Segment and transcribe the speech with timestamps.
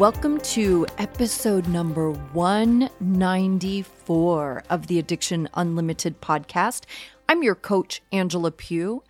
[0.00, 6.84] Welcome to episode number 194 of the Addiction Unlimited podcast.
[7.28, 9.04] I'm your coach, Angela Pugh,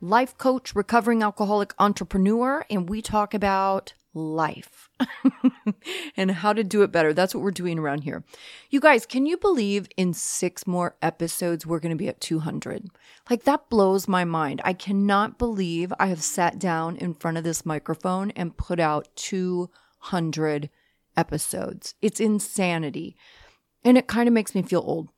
[0.00, 4.88] life coach, recovering alcoholic entrepreneur, and we talk about life
[6.16, 7.12] and how to do it better.
[7.12, 8.22] That's what we're doing around here.
[8.70, 12.86] You guys, can you believe in six more episodes we're going to be at 200?
[13.28, 14.60] Like that blows my mind.
[14.64, 19.08] I cannot believe I have sat down in front of this microphone and put out
[19.16, 19.68] 200
[21.16, 21.94] episodes.
[22.00, 23.16] It's insanity.
[23.84, 25.08] And it kind of makes me feel old.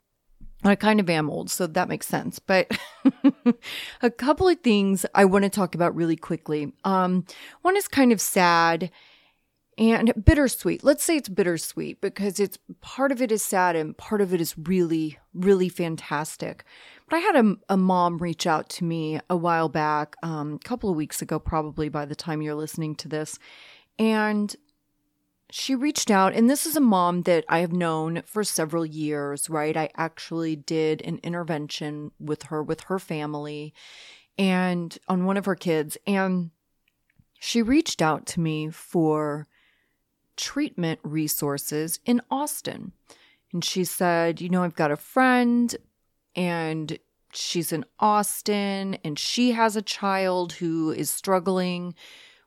[0.63, 2.39] I kind of am old, so that makes sense.
[2.39, 2.71] But
[4.03, 6.73] a couple of things I want to talk about really quickly.
[6.85, 7.25] Um,
[7.63, 8.91] one is kind of sad
[9.79, 10.85] and bittersweet.
[10.85, 14.41] Let's say it's bittersweet because it's part of it is sad and part of it
[14.41, 16.65] is really, really fantastic.
[17.09, 20.69] But I had a, a mom reach out to me a while back, um, a
[20.69, 23.39] couple of weeks ago, probably by the time you're listening to this.
[23.99, 24.55] And
[25.53, 29.51] she reached out, and this is a mom that I have known for several years,
[29.51, 29.77] right?
[29.77, 33.75] I actually did an intervention with her, with her family,
[34.39, 35.97] and on one of her kids.
[36.07, 36.51] And
[37.39, 39.49] she reached out to me for
[40.37, 42.93] treatment resources in Austin.
[43.53, 45.75] And she said, You know, I've got a friend,
[46.37, 46.99] and
[47.33, 51.95] she's in Austin, and she has a child who is struggling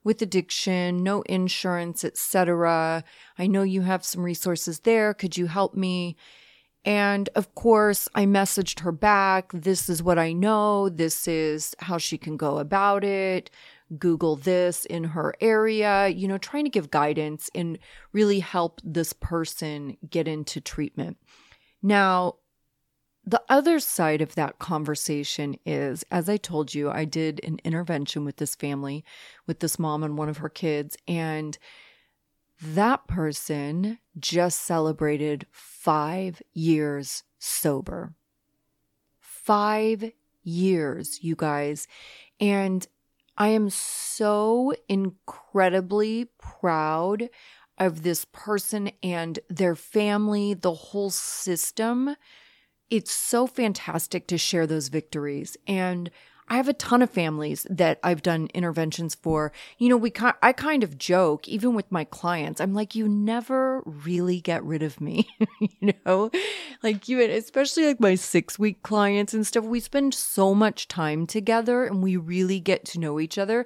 [0.04, 3.04] with addiction, no insurance, etc.
[3.38, 5.14] I know you have some resources there.
[5.14, 6.16] Could you help me?
[6.86, 9.52] And of course, I messaged her back.
[9.54, 10.90] This is what I know.
[10.90, 13.50] This is how she can go about it.
[13.98, 17.77] Google this in her area, you know, trying to give guidance and
[18.11, 21.17] really help this person get into treatment.
[21.82, 22.36] Now,
[23.26, 28.26] the other side of that conversation is, as I told you, I did an intervention
[28.26, 29.06] with this family,
[29.48, 31.58] with this mom and one of her kids, and
[32.62, 38.14] that person just celebrated five years sober.
[39.20, 40.12] Five
[40.44, 41.88] years, you guys.
[42.39, 42.86] And
[43.38, 47.30] I am so incredibly proud
[47.78, 52.16] of this person and their family, the whole system
[52.89, 55.58] it's so fantastic to share those victories.
[55.67, 56.11] And
[56.48, 59.52] I have a ton of families that I've done interventions for.
[59.77, 60.11] You know, we
[60.42, 62.60] I kind of joke even with my clients.
[62.60, 65.27] I'm like, you never really get rid of me,
[65.80, 66.30] you know?
[66.82, 71.86] Like you especially like my 6-week clients and stuff, we spend so much time together
[71.86, 73.65] and we really get to know each other.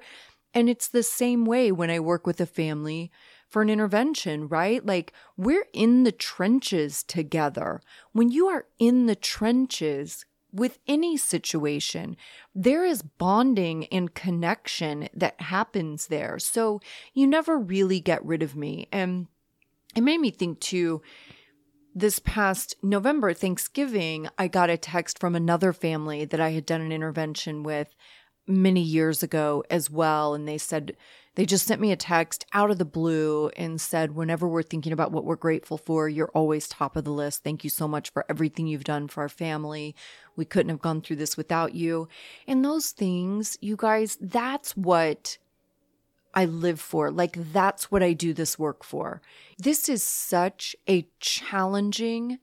[0.54, 3.10] And it's the same way when I work with a family
[3.48, 4.84] for an intervention, right?
[4.84, 7.80] Like we're in the trenches together.
[8.12, 12.16] When you are in the trenches, with any situation,
[12.54, 16.38] there is bonding and connection that happens there.
[16.38, 16.80] So
[17.12, 18.88] you never really get rid of me.
[18.90, 19.26] And
[19.94, 21.02] it made me think too.
[21.94, 26.80] This past November, Thanksgiving, I got a text from another family that I had done
[26.80, 27.94] an intervention with
[28.46, 30.34] many years ago as well.
[30.34, 30.96] And they said,
[31.38, 34.92] they just sent me a text out of the blue and said, Whenever we're thinking
[34.92, 37.44] about what we're grateful for, you're always top of the list.
[37.44, 39.94] Thank you so much for everything you've done for our family.
[40.34, 42.08] We couldn't have gone through this without you.
[42.48, 45.38] And those things, you guys, that's what
[46.34, 47.08] I live for.
[47.12, 49.22] Like, that's what I do this work for.
[49.58, 52.40] This is such a challenging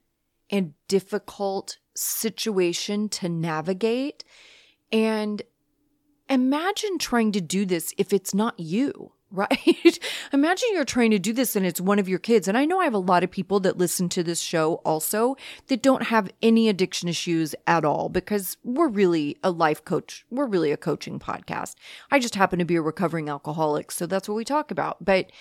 [0.49, 4.23] and difficult situation to navigate.
[4.89, 5.41] And
[6.29, 9.99] Imagine trying to do this if it's not you, right?
[10.31, 12.47] Imagine you're trying to do this and it's one of your kids.
[12.47, 15.35] And I know I have a lot of people that listen to this show also
[15.67, 20.25] that don't have any addiction issues at all because we're really a life coach.
[20.29, 21.75] We're really a coaching podcast.
[22.11, 23.91] I just happen to be a recovering alcoholic.
[23.91, 25.03] So that's what we talk about.
[25.03, 25.31] But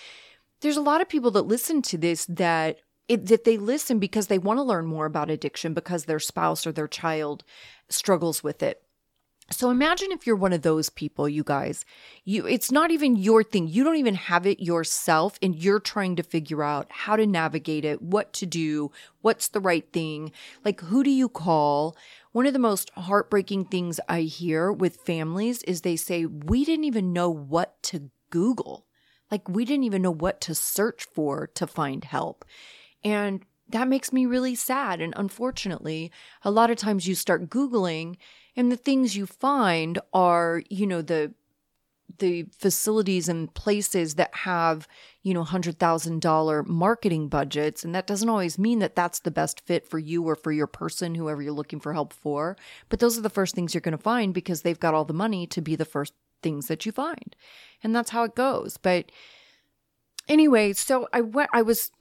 [0.61, 4.27] there's a lot of people that listen to this that it, that they listen because
[4.27, 7.43] they want to learn more about addiction because their spouse or their child
[7.87, 8.81] struggles with it.
[9.51, 11.85] So imagine if you're one of those people, you guys.
[12.23, 13.67] You it's not even your thing.
[13.67, 17.85] You don't even have it yourself and you're trying to figure out how to navigate
[17.85, 20.31] it, what to do, what's the right thing.
[20.63, 21.95] Like who do you call?
[22.31, 26.85] One of the most heartbreaking things I hear with families is they say we didn't
[26.85, 28.87] even know what to Google.
[29.29, 32.45] Like we didn't even know what to search for to find help.
[33.03, 35.01] And that makes me really sad.
[35.01, 36.11] And unfortunately,
[36.43, 38.17] a lot of times you start Googling
[38.55, 41.33] and the things you find are, you know, the
[42.19, 44.87] the facilities and places that have,
[45.23, 47.83] you know, $100,000 marketing budgets.
[47.83, 50.67] And that doesn't always mean that that's the best fit for you or for your
[50.67, 52.55] person, whoever you're looking for help for.
[52.89, 55.13] But those are the first things you're going to find because they've got all the
[55.13, 57.35] money to be the first things that you find.
[57.83, 58.77] And that's how it goes.
[58.77, 59.11] But
[60.27, 61.91] anyway, so I went, I was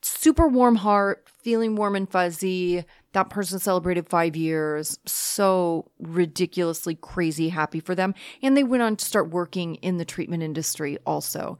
[0.00, 2.84] super warm heart, feeling warm and fuzzy.
[3.12, 4.98] That person celebrated five years.
[5.06, 8.14] So ridiculously crazy happy for them.
[8.42, 11.58] And they went on to start working in the treatment industry also,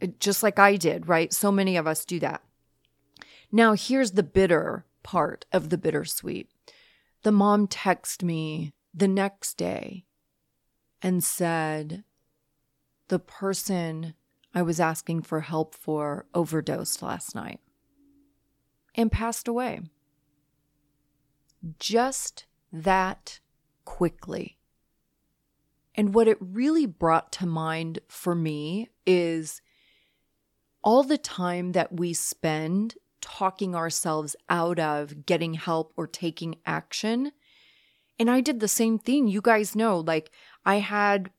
[0.00, 1.32] uh, just like I did, right?
[1.32, 2.42] So many of us do that.
[3.50, 6.48] Now, here's the bitter part of the bittersweet.
[7.22, 10.06] The mom texted me the next day
[11.02, 12.04] and said,
[13.08, 14.14] The person
[14.54, 17.60] I was asking for help for overdosed last night
[18.94, 19.80] and passed away.
[21.78, 23.40] Just that
[23.84, 24.58] quickly.
[25.94, 29.60] And what it really brought to mind for me is
[30.82, 37.32] all the time that we spend talking ourselves out of getting help or taking action.
[38.18, 39.28] And I did the same thing.
[39.28, 40.30] You guys know, like,
[40.64, 41.30] I had,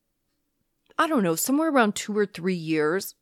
[0.97, 3.15] I don't know, somewhere around two or three years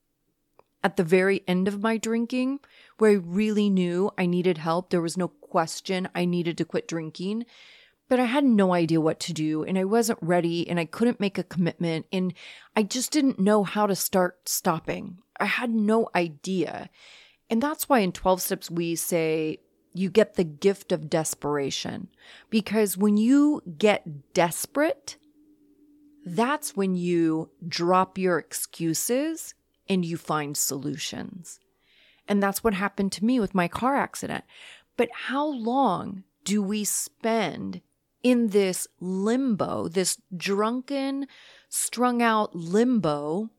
[0.83, 2.59] at the very end of my drinking
[2.97, 4.89] where I really knew I needed help.
[4.89, 7.45] There was no question I needed to quit drinking,
[8.09, 11.19] but I had no idea what to do and I wasn't ready and I couldn't
[11.19, 12.33] make a commitment and
[12.75, 15.17] I just didn't know how to start stopping.
[15.39, 16.89] I had no idea.
[17.49, 19.59] And that's why in 12 steps we say
[19.93, 22.07] you get the gift of desperation
[22.49, 25.17] because when you get desperate,
[26.25, 29.53] that's when you drop your excuses
[29.89, 31.59] and you find solutions.
[32.27, 34.45] And that's what happened to me with my car accident.
[34.97, 37.81] But how long do we spend
[38.23, 41.27] in this limbo, this drunken,
[41.69, 43.49] strung out limbo,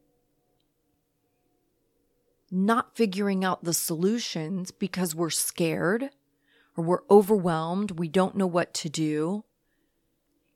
[2.50, 6.10] not figuring out the solutions because we're scared
[6.76, 9.44] or we're overwhelmed, we don't know what to do?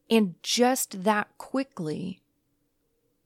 [0.08, 2.20] And just that quickly,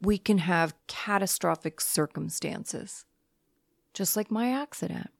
[0.00, 3.04] we can have catastrophic circumstances,
[3.92, 5.10] just like my accident.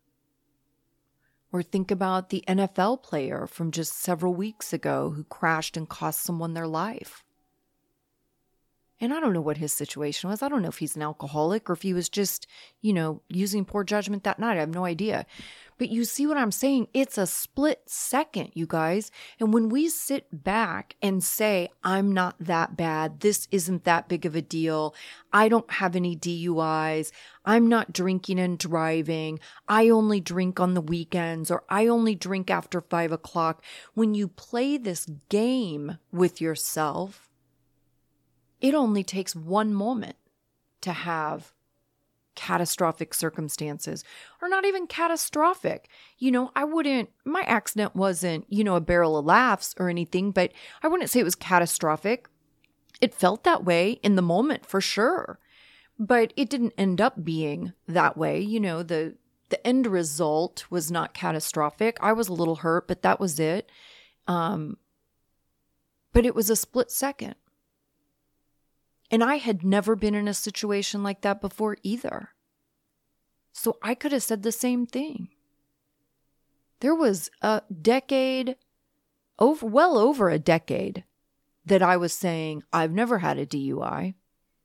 [1.53, 6.23] Or think about the NFL player from just several weeks ago who crashed and cost
[6.23, 7.25] someone their life.
[9.01, 10.43] And I don't know what his situation was.
[10.43, 12.47] I don't know if he's an alcoholic or if he was just,
[12.83, 14.57] you know, using poor judgment that night.
[14.57, 15.25] I have no idea.
[15.81, 16.89] But you see what I'm saying?
[16.93, 19.11] It's a split second, you guys.
[19.41, 24.27] And when we sit back and say, I'm not that bad, this isn't that big
[24.27, 24.95] of a deal,
[25.33, 27.13] I don't have any DUIs,
[27.47, 32.51] I'm not drinking and driving, I only drink on the weekends, or I only drink
[32.51, 33.65] after five o'clock.
[33.95, 37.30] When you play this game with yourself,
[38.61, 40.17] it only takes one moment
[40.83, 41.53] to have
[42.35, 44.05] catastrophic circumstances
[44.41, 45.89] or not even catastrophic.
[46.19, 50.31] You know, I wouldn't, my accident wasn't, you know, a barrel of laughs or anything,
[50.31, 50.53] but
[50.83, 52.29] I wouldn't say it was catastrophic.
[53.01, 55.39] It felt that way in the moment for sure,
[55.99, 58.41] but it didn't end up being that way.
[58.41, 59.17] You know, the,
[59.51, 61.99] the end result was not catastrophic.
[62.01, 63.71] I was a little hurt, but that was it.
[64.27, 64.79] Um,
[66.13, 67.35] but it was a split second.
[69.11, 72.31] And I had never been in a situation like that before either.
[73.53, 75.29] So I could have said the same thing.
[76.81, 78.57] There was a decade,
[79.39, 81.05] over, well over a decade,
[81.67, 84.15] that I was saying, I've never had a DUI.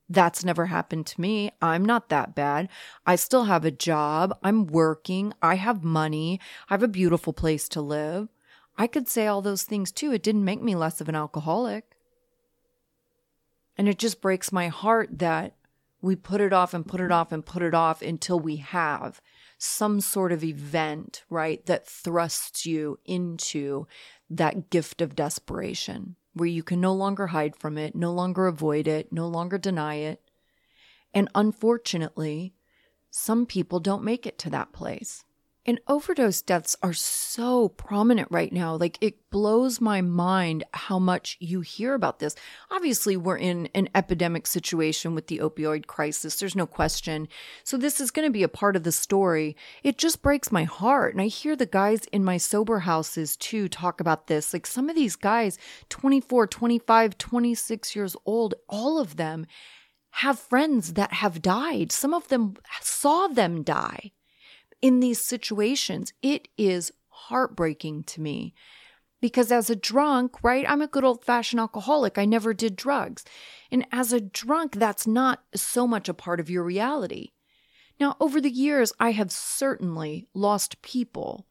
[0.07, 1.51] That's never happened to me.
[1.61, 2.69] I'm not that bad.
[3.05, 4.37] I still have a job.
[4.43, 5.33] I'm working.
[5.41, 6.39] I have money.
[6.69, 8.29] I have a beautiful place to live.
[8.77, 10.11] I could say all those things too.
[10.11, 11.94] It didn't make me less of an alcoholic.
[13.77, 15.55] And it just breaks my heart that
[16.01, 19.21] we put it off and put it off and put it off until we have
[19.57, 23.87] some sort of event, right, that thrusts you into
[24.29, 28.87] that gift of desperation where you can no longer hide from it, no longer avoid
[28.87, 30.21] it, no longer deny it.
[31.13, 32.53] And unfortunately,
[33.09, 35.23] some people don't make it to that place.
[35.67, 38.75] And overdose deaths are so prominent right now.
[38.75, 42.35] Like it blows my mind how much you hear about this.
[42.69, 46.39] Obviously, we're in an epidemic situation with the opioid crisis.
[46.39, 47.27] There's no question.
[47.63, 49.57] So this is going to be a part of the story.
[49.81, 51.15] It just breaks my heart.
[51.15, 54.53] And I hear the guys in my sober houses too talk about this.
[54.53, 55.57] Like some of these guys,
[55.89, 59.47] 24, 25, 26 years old, all of them
[60.11, 61.91] have friends that have died.
[61.91, 64.11] Some of them saw them die
[64.85, 66.13] in these situations.
[66.21, 68.53] It is heartbreaking to me
[69.19, 72.19] because as a drunk, right, I'm a good old fashioned alcoholic.
[72.19, 73.25] I never did drugs.
[73.71, 77.31] And as a drunk, that's not so much a part of your reality.
[77.99, 81.47] Now, over the years, I have certainly lost people,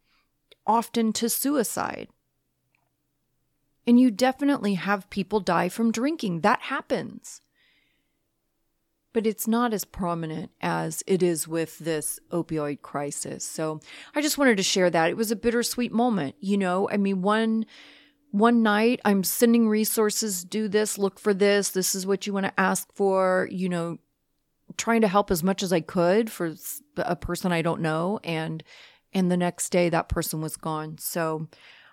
[0.64, 2.10] often to suicide.
[3.84, 6.42] And you definitely have people die from drinking.
[6.42, 7.40] That happens
[9.14, 13.44] but it's not as prominent as it is with this opioid crisis.
[13.44, 13.80] So
[14.14, 15.08] I just wanted to share that.
[15.08, 16.34] It was a bittersweet moment.
[16.40, 17.64] You know, I mean, one
[18.32, 22.46] one night I'm sending resources, do this, look for this, this is what you want
[22.46, 23.98] to ask for, you know,
[24.76, 26.52] trying to help as much as I could for
[26.96, 28.62] a person I don't know and
[29.12, 30.98] and the next day that person was gone.
[30.98, 31.46] So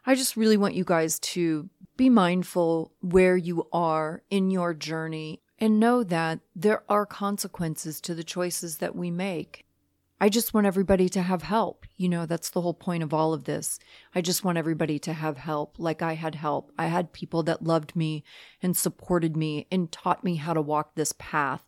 [0.08, 5.44] I just really want you guys to be mindful where you are in your journey
[5.62, 9.64] and know that there are consequences to the choices that we make.
[10.20, 11.86] I just want everybody to have help.
[11.98, 13.80] You know, that's the whole point of all of this.
[14.14, 16.72] I just want everybody to have help, like I had help.
[16.78, 18.24] I had people that loved me
[18.62, 21.68] and supported me and taught me how to walk this path.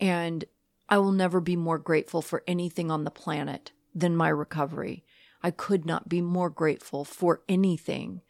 [0.00, 0.46] And
[0.88, 5.04] I will never be more grateful for anything on the planet than my recovery.
[5.42, 8.22] I could not be more grateful for anything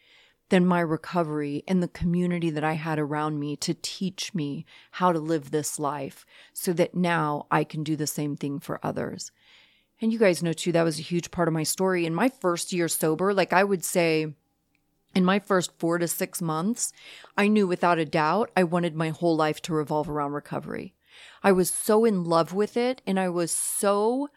[0.49, 5.13] than my recovery and the community that I had around me to teach me how
[5.13, 9.33] to live this life so that now I can do the same thing for others.
[10.01, 12.07] And you guys know too, that was a huge part of my story.
[12.07, 14.35] In my first year sober, like I would say,
[15.15, 16.93] in my first four to six months,
[17.37, 20.95] I knew without a doubt I wanted my whole life to revolve around recovery.
[21.43, 24.29] I was so in love with it and I was so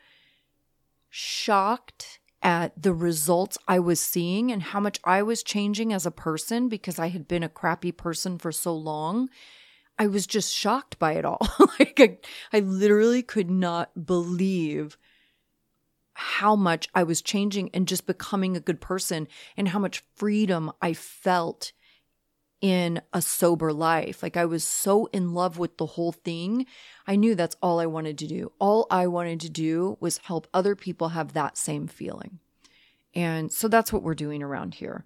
[1.10, 6.12] shocked at the results I was seeing and how much I was changing as a
[6.12, 9.29] person because I had been a crappy person for so long.
[9.98, 11.46] I was just shocked by it all.
[11.79, 12.17] like I,
[12.53, 14.98] I literally could not believe
[16.13, 20.72] how much I was changing and just becoming a good person and how much freedom
[20.81, 21.72] I felt
[22.62, 24.22] in a sober life.
[24.22, 26.66] Like I was so in love with the whole thing.
[27.08, 28.51] I knew that's all I wanted to do.
[28.60, 32.39] All I wanted to do was help other people have that same feeling.
[33.16, 35.06] And so that's what we're doing around here.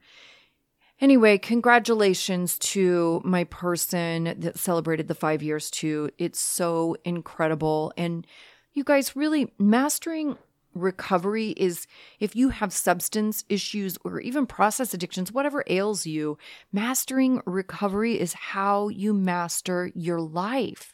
[1.00, 6.10] Anyway, congratulations to my person that celebrated the five years too.
[6.18, 7.92] It's so incredible.
[7.98, 8.26] And
[8.74, 10.38] you guys really mastering
[10.74, 11.88] recovery is
[12.20, 16.38] if you have substance issues or even process addictions, whatever ails you,
[16.72, 20.94] mastering recovery is how you master your life.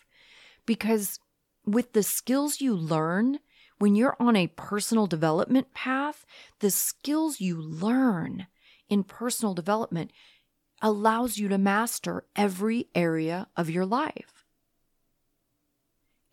[0.65, 1.19] Because
[1.65, 3.39] with the skills you learn,
[3.79, 6.25] when you're on a personal development path,
[6.59, 8.47] the skills you learn
[8.89, 10.11] in personal development
[10.81, 14.38] allows you to master every area of your life.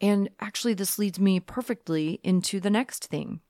[0.01, 3.41] And actually, this leads me perfectly into the next thing.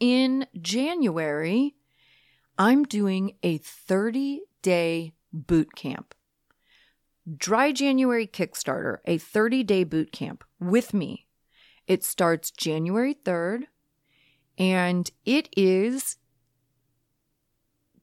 [0.00, 1.76] In January,
[2.58, 6.14] I'm doing a 30 day boot camp.
[7.36, 11.28] Dry January Kickstarter, a 30 day boot camp with me.
[11.86, 13.64] It starts January 3rd
[14.58, 16.16] and it is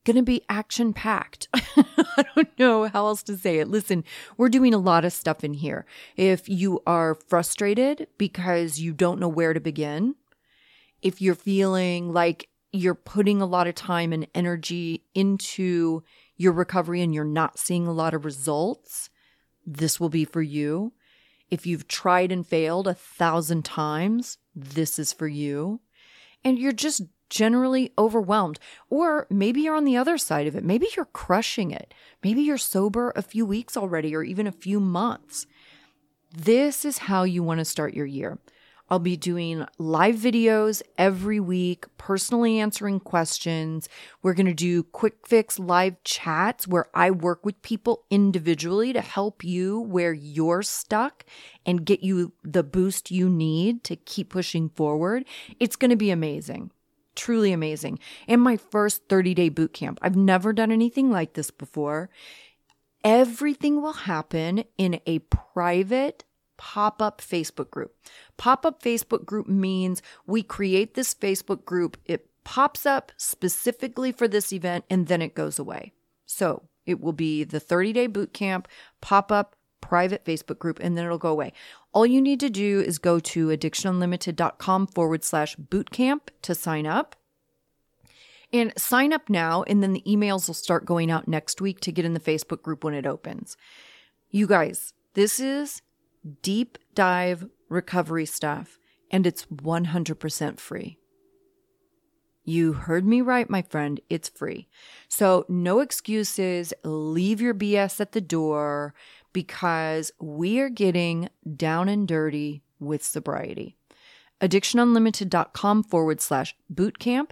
[0.09, 1.47] going to be action packed.
[1.53, 3.67] I don't know how else to say it.
[3.67, 4.03] Listen,
[4.37, 5.85] we're doing a lot of stuff in here.
[6.17, 10.15] If you are frustrated because you don't know where to begin,
[11.03, 16.01] if you're feeling like you're putting a lot of time and energy into
[16.37, 19.11] your recovery and you're not seeing a lot of results,
[19.63, 20.91] this will be for you.
[21.51, 25.81] If you've tried and failed a thousand times, this is for you.
[26.43, 28.59] And you're just generally overwhelmed.
[28.89, 30.63] Or maybe you're on the other side of it.
[30.63, 31.93] Maybe you're crushing it.
[32.23, 35.45] Maybe you're sober a few weeks already or even a few months.
[36.35, 38.37] This is how you want to start your year.
[38.89, 43.87] I'll be doing live videos every week, personally answering questions.
[44.23, 49.01] We're going to do quick fix live chats where I work with people individually to
[49.01, 51.23] help you where you're stuck
[51.65, 55.25] and get you the boost you need to keep pushing forward.
[55.59, 56.71] It's going to be amazing
[57.19, 57.99] truly amazing.
[58.27, 59.99] And my first 30 day boot camp.
[60.01, 62.09] I've never done anything like this before.
[63.03, 66.23] Everything will happen in a private
[66.57, 67.95] pop up Facebook group.
[68.37, 74.27] Pop up Facebook group means we create this Facebook group, it pops up specifically for
[74.27, 75.93] this event, and then it goes away.
[76.25, 78.67] So it will be the 30 day boot camp
[79.01, 81.53] pop up private Facebook group, and then it'll go away.
[81.93, 87.15] All you need to do is go to addictionunlimited.com forward slash bootcamp to sign up.
[88.51, 91.91] And sign up now, and then the emails will start going out next week to
[91.91, 93.55] get in the Facebook group when it opens.
[94.31, 95.83] You guys, this is
[96.41, 98.79] deep dive recovery stuff,
[99.11, 100.97] and it's 100% free.
[102.49, 103.99] You heard me right, my friend.
[104.09, 104.67] It's free.
[105.07, 106.73] So, no excuses.
[106.83, 108.95] Leave your BS at the door
[109.33, 113.75] because we are getting down and dirty with sobriety.
[114.41, 117.31] AddictionUnlimited.com forward slash bootcamp.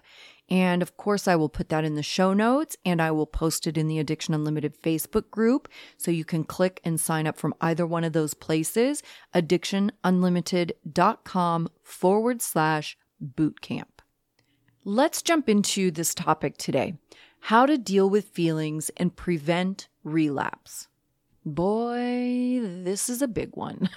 [0.50, 3.68] And of course, I will put that in the show notes and I will post
[3.68, 5.68] it in the Addiction Unlimited Facebook group.
[5.98, 9.04] So you can click and sign up from either one of those places.
[9.36, 13.84] AddictionUnlimited.com forward slash bootcamp.
[14.86, 16.94] Let's jump into this topic today
[17.42, 20.88] how to deal with feelings and prevent relapse.
[21.48, 23.89] Boy, this is a big one.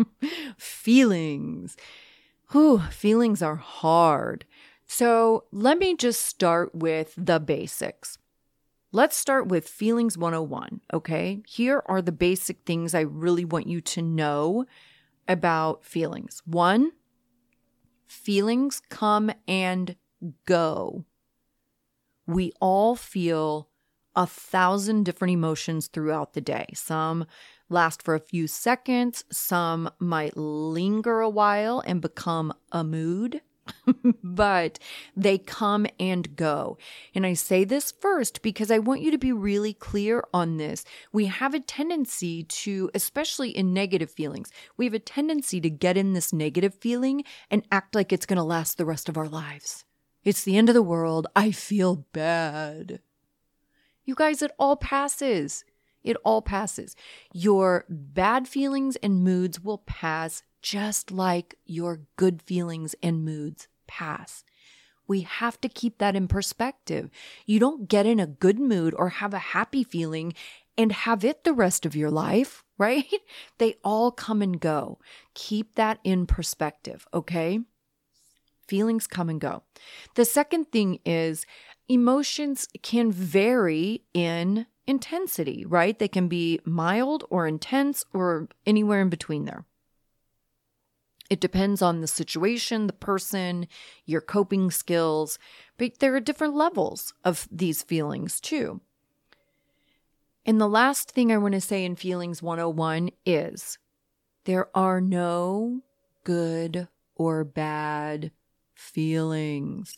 [0.58, 1.76] feelings.
[2.50, 4.44] Whew, feelings are hard.
[4.88, 8.18] So let me just start with the basics.
[8.90, 11.40] Let's start with Feelings 101, okay?
[11.46, 14.64] Here are the basic things I really want you to know
[15.28, 16.42] about feelings.
[16.46, 16.90] One,
[18.08, 19.94] feelings come and
[20.46, 21.04] go.
[22.26, 23.68] We all feel
[24.16, 26.66] a thousand different emotions throughout the day.
[26.74, 27.26] Some
[27.68, 33.42] last for a few seconds, some might linger a while and become a mood.
[34.22, 34.78] but
[35.16, 36.78] they come and go.
[37.14, 40.84] And I say this first because I want you to be really clear on this.
[41.12, 45.96] We have a tendency to, especially in negative feelings, we have a tendency to get
[45.96, 49.28] in this negative feeling and act like it's going to last the rest of our
[49.28, 49.84] lives.
[50.24, 51.26] It's the end of the world.
[51.36, 53.00] I feel bad.
[54.08, 55.66] You guys, it all passes.
[56.02, 56.96] It all passes.
[57.34, 64.44] Your bad feelings and moods will pass just like your good feelings and moods pass.
[65.06, 67.10] We have to keep that in perspective.
[67.44, 70.32] You don't get in a good mood or have a happy feeling
[70.78, 73.12] and have it the rest of your life, right?
[73.58, 75.00] They all come and go.
[75.34, 77.60] Keep that in perspective, okay?
[78.68, 79.64] Feelings come and go.
[80.14, 81.46] The second thing is
[81.88, 85.98] emotions can vary in intensity, right?
[85.98, 89.64] They can be mild or intense or anywhere in between there.
[91.30, 93.68] It depends on the situation, the person,
[94.06, 95.38] your coping skills,
[95.76, 98.80] but there are different levels of these feelings too.
[100.46, 103.76] And the last thing I want to say in Feelings 101 is
[104.44, 105.82] there are no
[106.24, 108.30] good or bad
[108.78, 109.96] feelings.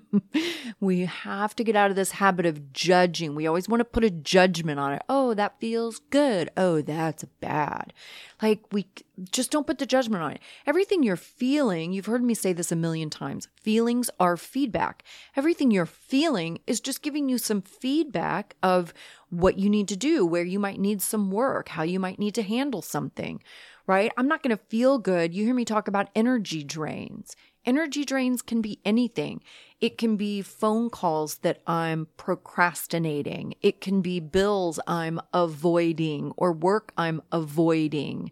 [0.80, 3.34] we have to get out of this habit of judging.
[3.34, 5.02] We always want to put a judgment on it.
[5.08, 6.48] Oh, that feels good.
[6.56, 7.92] Oh, that's bad.
[8.40, 8.86] Like we
[9.32, 10.40] just don't put the judgment on it.
[10.66, 13.48] Everything you're feeling, you've heard me say this a million times.
[13.60, 15.02] Feelings are feedback.
[15.34, 18.94] Everything you're feeling is just giving you some feedback of
[19.30, 22.36] what you need to do, where you might need some work, how you might need
[22.36, 23.42] to handle something
[23.86, 24.12] right?
[24.16, 25.34] I'm not going to feel good.
[25.34, 27.36] You hear me talk about energy drains.
[27.66, 29.42] Energy drains can be anything.
[29.80, 33.54] It can be phone calls that I'm procrastinating.
[33.60, 38.30] It can be bills I'm avoiding or work I'm avoiding.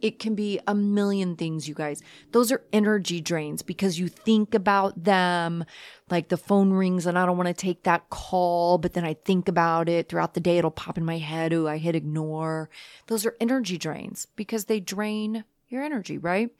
[0.00, 2.00] It can be a million things, you guys.
[2.30, 5.64] Those are energy drains because you think about them.
[6.08, 9.14] Like the phone rings and I don't want to take that call, but then I
[9.14, 10.58] think about it throughout the day.
[10.58, 11.52] It'll pop in my head.
[11.52, 12.70] Oh, I hit ignore.
[13.08, 16.50] Those are energy drains because they drain your energy, right?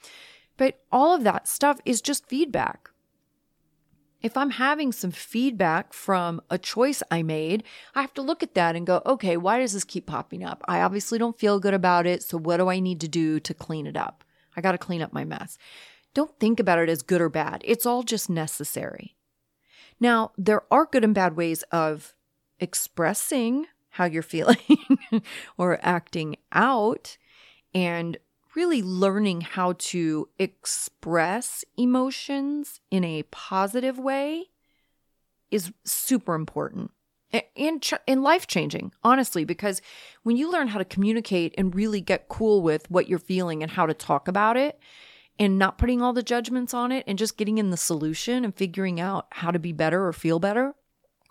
[0.57, 2.90] But all of that stuff is just feedback.
[4.23, 7.62] If I'm having some feedback from a choice I made,
[7.95, 10.62] I have to look at that and go, okay, why does this keep popping up?
[10.66, 12.23] I obviously don't feel good about it.
[12.23, 14.25] So, what do I need to do to clean it up?
[14.57, 15.59] I got to clean up my mess.
[16.14, 19.16] Don't think about it as good or bad, it's all just necessary.
[20.01, 22.14] Now, there are good and bad ways of
[22.59, 24.57] expressing how you're feeling
[25.59, 27.16] or acting out.
[27.75, 28.16] And
[28.57, 34.47] really learning how to express emotions in a positive way
[35.51, 36.90] is super important.
[37.57, 39.83] And, and life changing, honestly, because
[40.23, 43.73] when you learn how to communicate and really get cool with what you're feeling and
[43.73, 44.79] how to talk about it
[45.38, 48.55] and not putting all the judgments on it and just getting in the solution and
[48.55, 50.75] figuring out how to be better or feel better,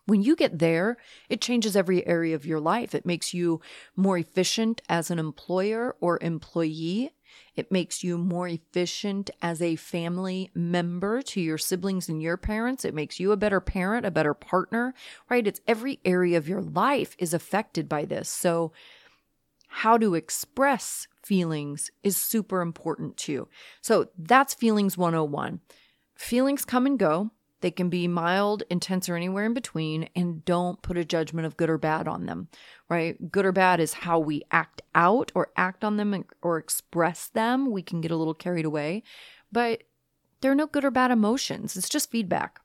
[0.06, 0.98] when you get there,
[1.30, 2.94] it changes every area of your life.
[2.94, 3.60] It makes you
[3.96, 7.12] more efficient as an employer or employee.
[7.56, 12.86] It makes you more efficient as a family member to your siblings and your parents.
[12.86, 14.94] It makes you a better parent, a better partner,
[15.30, 15.48] right?
[15.48, 18.30] It's every area of your life is affected by this.
[18.30, 18.72] So,
[19.68, 23.48] how to express feelings is super important too.
[23.82, 25.62] So, that's Feelings 101.
[26.16, 27.32] Feelings come and go.
[27.62, 31.58] They can be mild, intense, or anywhere in between, and don't put a judgment of
[31.58, 32.50] good or bad on them,
[32.90, 33.32] right?
[33.32, 37.72] Good or bad is how we act out or act on them or express them.
[37.72, 39.04] We can get a little carried away,
[39.52, 39.84] but
[40.42, 41.76] there are no good or bad emotions.
[41.76, 42.60] It's just feedback.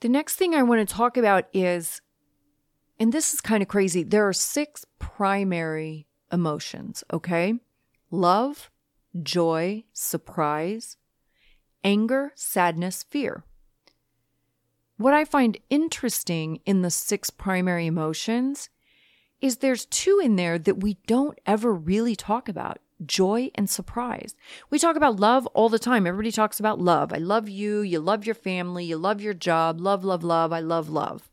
[0.00, 2.02] The next thing I want to talk about is,
[3.00, 7.54] and this is kind of crazy, there are six primary emotions, okay?
[8.10, 8.70] Love,
[9.22, 10.96] joy, surprise,
[11.84, 13.44] anger, sadness, fear.
[14.96, 18.70] What I find interesting in the six primary emotions
[19.40, 24.34] is there's two in there that we don't ever really talk about joy and surprise.
[24.70, 26.06] We talk about love all the time.
[26.06, 27.12] Everybody talks about love.
[27.12, 27.80] I love you.
[27.80, 28.84] You love your family.
[28.84, 29.80] You love your job.
[29.80, 30.52] Love, love, love.
[30.52, 31.30] I love love.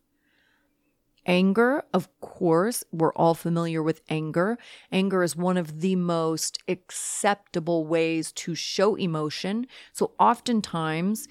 [1.26, 4.58] Anger, of course, we're all familiar with anger.
[4.92, 9.68] Anger is one of the most acceptable ways to show emotion.
[9.94, 11.28] So, oftentimes,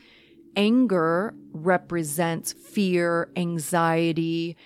[0.57, 4.57] anger represents fear, anxiety,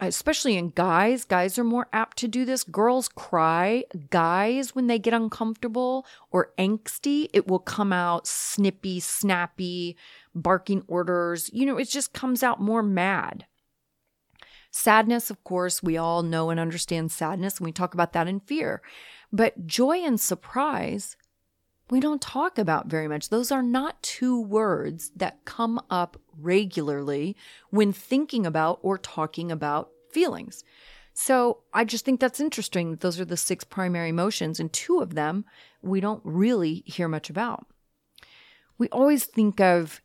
[0.00, 1.24] especially in guys.
[1.24, 2.62] Guys are more apt to do this.
[2.64, 3.84] Girls cry.
[4.10, 9.96] Guys, when they get uncomfortable or angsty, it will come out snippy, snappy,
[10.34, 11.48] barking orders.
[11.54, 13.46] You know, it just comes out more mad.
[14.76, 18.40] Sadness, of course, we all know and understand sadness, and we talk about that in
[18.40, 18.82] fear.
[19.32, 21.16] But joy and surprise,
[21.90, 23.28] we don't talk about very much.
[23.28, 27.36] Those are not two words that come up regularly
[27.70, 30.64] when thinking about or talking about feelings.
[31.12, 32.96] So I just think that's interesting.
[32.96, 35.44] Those are the six primary emotions, and two of them
[35.82, 37.68] we don't really hear much about.
[38.76, 40.00] We always think of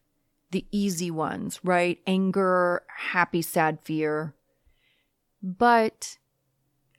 [0.51, 1.97] the easy ones, right?
[2.05, 4.35] Anger, happy, sad, fear.
[5.41, 6.17] But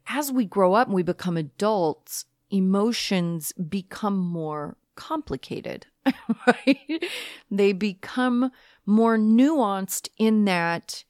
[0.06, 5.86] as we grow up and we become adults, emotions become more complicated,
[6.46, 7.04] right?
[7.50, 8.50] They become
[8.86, 11.04] more nuanced in that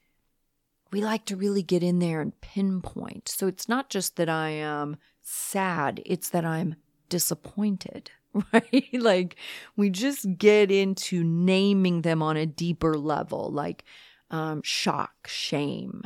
[0.92, 3.28] we like to really get in there and pinpoint.
[3.28, 6.76] So it's not just that I am sad, it's that I'm
[7.08, 8.10] disappointed,
[8.52, 8.88] right?
[8.92, 9.36] like
[9.76, 13.84] we just get into naming them on a deeper level, like
[14.30, 16.02] um, shock, shame,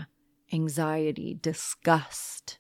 [0.55, 2.59] anxiety, disgust,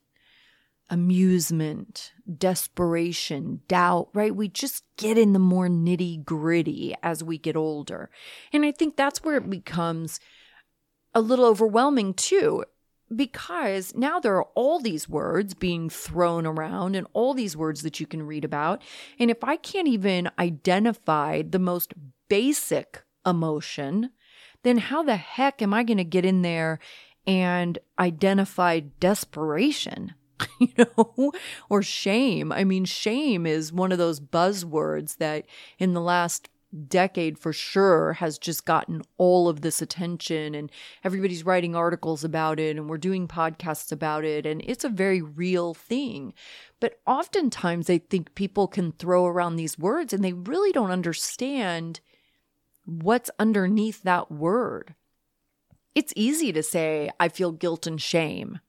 [0.90, 4.34] amusement, desperation, doubt, right?
[4.34, 8.10] We just get in the more nitty gritty as we get older.
[8.52, 10.20] And I think that's where it becomes
[11.14, 12.64] a little overwhelming too.
[13.14, 18.00] Because now there are all these words being thrown around and all these words that
[18.00, 18.82] you can read about.
[19.18, 21.92] And if I can't even identify the most
[22.28, 24.10] basic emotion,
[24.62, 26.80] then how the heck am I going to get in there
[27.26, 30.14] and identify desperation?
[30.60, 31.32] you know,
[31.68, 32.52] or shame.
[32.52, 35.46] I mean, shame is one of those buzzwords that
[35.78, 36.48] in the last
[36.88, 40.70] decade for sure has just gotten all of this attention and
[41.04, 45.22] everybody's writing articles about it and we're doing podcasts about it and it's a very
[45.22, 46.34] real thing.
[46.80, 52.00] But oftentimes I think people can throw around these words and they really don't understand
[52.84, 54.94] what's underneath that word.
[55.94, 58.60] It's easy to say, I feel guilt and shame.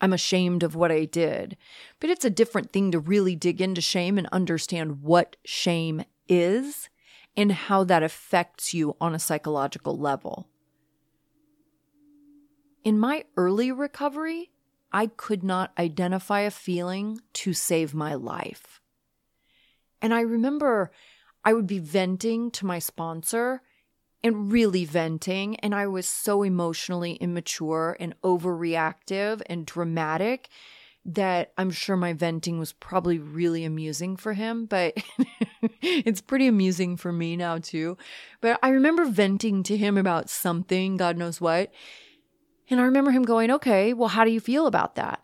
[0.00, 1.56] I'm ashamed of what I did.
[1.98, 6.88] But it's a different thing to really dig into shame and understand what shame is
[7.36, 10.48] and how that affects you on a psychological level.
[12.84, 14.50] In my early recovery,
[14.92, 18.80] I could not identify a feeling to save my life.
[20.00, 20.92] And I remember
[21.44, 23.62] I would be venting to my sponsor
[24.24, 25.56] and really venting.
[25.56, 30.48] And I was so emotionally immature and overreactive and dramatic
[31.04, 34.96] that I'm sure my venting was probably really amusing for him, but
[35.82, 37.98] it's pretty amusing for me now too.
[38.40, 41.70] But I remember venting to him about something, God knows what.
[42.70, 45.22] And I remember him going, okay, well, how do you feel about that?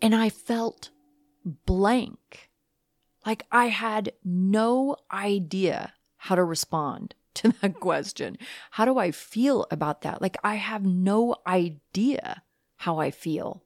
[0.00, 0.88] And I felt
[1.44, 2.48] blank.
[3.26, 8.38] Like I had no idea how to respond to that question.
[8.72, 10.22] How do I feel about that?
[10.22, 12.42] Like, I have no idea
[12.76, 13.62] how I feel.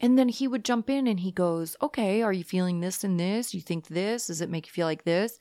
[0.00, 3.18] And then he would jump in and he goes, Okay, are you feeling this and
[3.18, 3.54] this?
[3.54, 4.26] You think this?
[4.26, 5.38] Does it make you feel like this?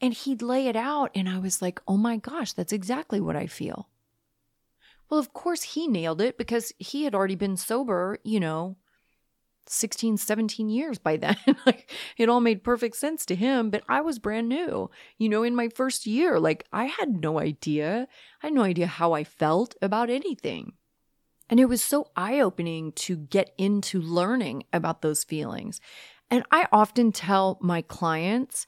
[0.00, 1.10] And he'd lay it out.
[1.14, 3.88] And I was like, Oh my gosh, that's exactly what I feel.
[5.08, 8.76] Well, of course, he nailed it because he had already been sober, you know,
[9.66, 11.36] 16, 17 years by then.
[11.66, 14.90] like it all made perfect sense to him, but I was brand new.
[15.18, 18.08] You know, in my first year, like I had no idea.
[18.42, 20.72] I had no idea how I felt about anything.
[21.48, 25.80] And it was so eye opening to get into learning about those feelings.
[26.30, 28.66] And I often tell my clients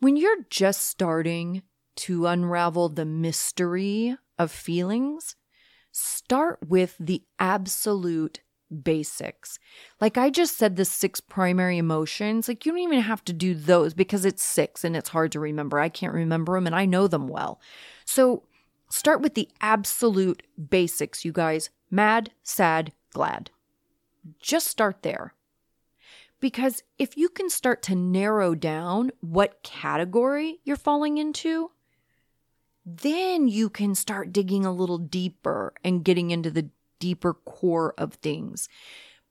[0.00, 1.62] when you're just starting
[1.94, 5.36] to unravel the mystery of feelings,
[5.92, 8.40] start with the absolute
[8.82, 9.58] basics.
[10.00, 13.54] Like I just said, the six primary emotions, like you don't even have to do
[13.54, 15.78] those because it's six and it's hard to remember.
[15.78, 17.60] I can't remember them and I know them well.
[18.04, 18.44] So
[18.90, 23.50] start with the absolute basics, you guys mad, sad, glad.
[24.40, 25.34] Just start there.
[26.40, 31.70] Because if you can start to narrow down what category you're falling into,
[32.84, 36.68] then you can start digging a little deeper and getting into the
[37.02, 38.68] deeper core of things.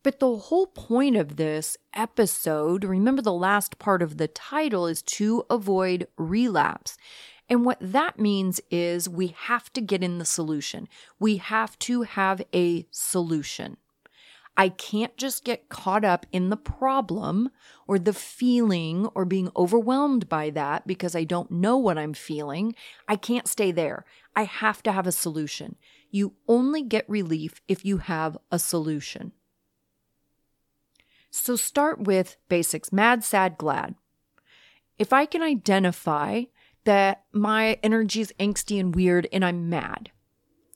[0.04, 5.02] But the whole point of this episode, remember the last part of the title, is
[5.04, 6.98] to avoid relapse.
[7.48, 10.90] And what that means is we have to get in the solution.
[11.18, 13.78] We have to have a solution.
[14.58, 17.52] I can't just get caught up in the problem
[17.88, 22.76] or the feeling or being overwhelmed by that because I don't know what I'm feeling.
[23.08, 24.04] I can't stay there.
[24.36, 25.78] I have to have a solution.
[26.12, 29.32] You only get relief if you have a solution.
[31.32, 33.96] So start with basics mad, sad, glad.
[35.00, 36.44] If I can identify
[36.84, 40.12] that my energy is angsty and weird and I'm mad,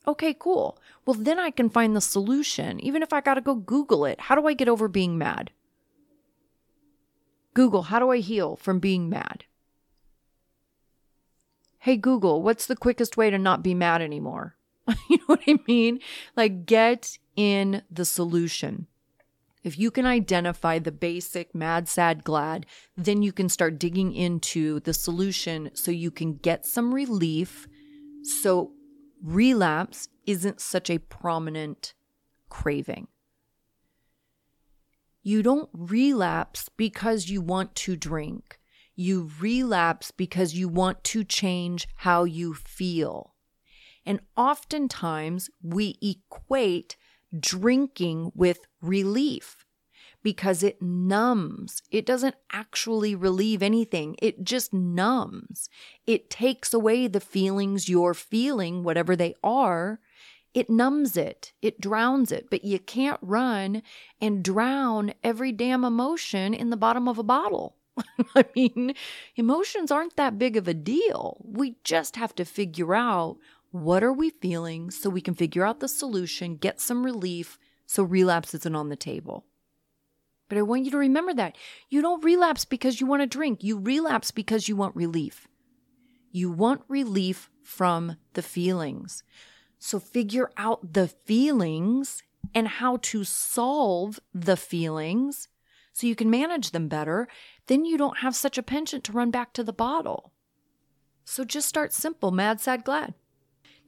[0.08, 0.78] Okay, cool.
[1.04, 4.20] Well, then I can find the solution, even if I got to go Google it.
[4.22, 5.50] How do I get over being mad?
[7.54, 9.44] Google, how do I heal from being mad?
[11.78, 14.55] Hey, Google, what's the quickest way to not be mad anymore?
[15.08, 16.00] you know what I mean?
[16.36, 18.86] Like, get in the solution.
[19.64, 24.78] If you can identify the basic mad, sad, glad, then you can start digging into
[24.80, 27.66] the solution so you can get some relief.
[28.22, 28.72] So
[29.20, 31.94] relapse isn't such a prominent
[32.48, 33.08] craving.
[35.22, 38.60] You don't relapse because you want to drink.
[38.94, 43.34] You relapse because you want to change how you feel.
[44.06, 46.96] And oftentimes we equate
[47.38, 49.66] drinking with relief
[50.22, 51.82] because it numbs.
[51.90, 55.68] It doesn't actually relieve anything, it just numbs.
[56.06, 60.00] It takes away the feelings you're feeling, whatever they are.
[60.54, 63.82] It numbs it, it drowns it, but you can't run
[64.20, 67.76] and drown every damn emotion in the bottom of a bottle.
[68.34, 68.94] I mean,
[69.36, 71.40] emotions aren't that big of a deal.
[71.44, 73.36] We just have to figure out
[73.70, 78.02] what are we feeling so we can figure out the solution, get some relief so
[78.02, 79.44] relapse isn't on the table.
[80.48, 81.56] But I want you to remember that.
[81.88, 85.48] You don't relapse because you want to drink, you relapse because you want relief.
[86.30, 89.22] You want relief from the feelings.
[89.78, 92.22] So figure out the feelings
[92.54, 95.48] and how to solve the feelings
[95.92, 97.28] so you can manage them better.
[97.66, 100.32] Then you don't have such a penchant to run back to the bottle.
[101.24, 103.14] So just start simple mad, sad, glad.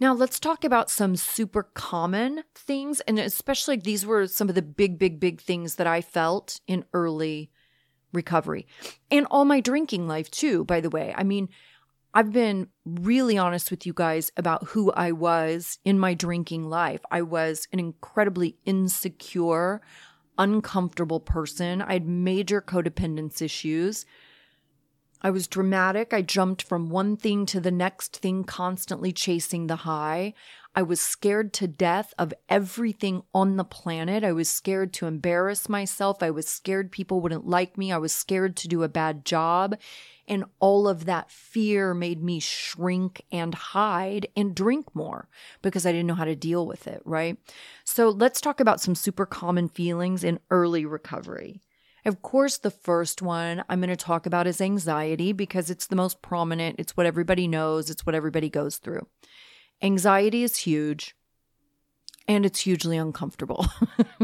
[0.01, 3.01] Now, let's talk about some super common things.
[3.01, 6.85] And especially these were some of the big, big, big things that I felt in
[6.93, 7.51] early
[8.13, 8.67] recovery
[9.11, 11.13] and all my drinking life, too, by the way.
[11.17, 11.49] I mean,
[12.15, 17.01] I've been really honest with you guys about who I was in my drinking life.
[17.11, 19.83] I was an incredibly insecure,
[20.39, 21.83] uncomfortable person.
[21.83, 24.07] I had major codependence issues.
[25.21, 26.15] I was dramatic.
[26.15, 30.35] I jumped from one thing to the next thing, constantly chasing the high.
[30.75, 34.23] I was scared to death of everything on the planet.
[34.23, 36.23] I was scared to embarrass myself.
[36.23, 37.91] I was scared people wouldn't like me.
[37.91, 39.77] I was scared to do a bad job.
[40.29, 45.29] And all of that fear made me shrink and hide and drink more
[45.63, 47.39] because I didn't know how to deal with it, right?
[47.83, 51.61] So let's talk about some super common feelings in early recovery.
[52.05, 55.97] Of course, the first one I'm going to talk about is anxiety because it's the
[55.97, 56.77] most prominent.
[56.79, 59.07] It's what everybody knows, it's what everybody goes through.
[59.83, 61.15] Anxiety is huge
[62.27, 63.67] and it's hugely uncomfortable.